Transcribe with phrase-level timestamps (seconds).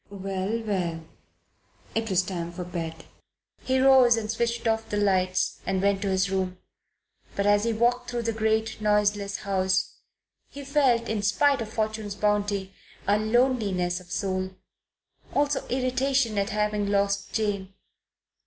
[0.09, 1.03] Well, well!
[1.93, 3.05] It was time for bed.
[3.63, 6.57] He rose and switched off the lights and went to his room.
[7.35, 9.99] But as he walked through the great, noiseless house,
[10.49, 12.73] he felt, in spite of Fortune's bounty,
[13.05, 14.55] a loneliness of soul;
[15.35, 17.75] also irritation at having lost Jane.